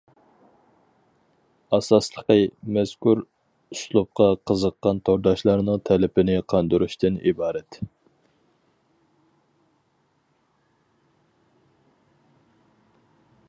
ئاساسلىقى، 1.77 2.37
مەزكۇر 2.77 3.21
ئۇسلۇبقا 3.75 4.29
قىزىققان 4.51 5.01
تورداشلارنىڭ 5.09 5.83
تەلىپىنى 5.91 6.39
قاندۇرۇشتىن 6.55 7.21
ئىبارەت. 7.33 7.79